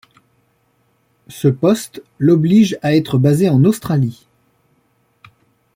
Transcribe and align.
Ce 1.27 1.47
poste 1.47 2.01
l'oblige 2.17 2.75
à 2.81 2.95
être 2.95 3.19
basé 3.19 3.51
en 3.51 3.63
Australie. 3.65 4.25